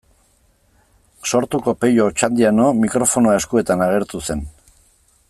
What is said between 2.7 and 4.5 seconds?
mikrofonoa eskuetan agertu zen.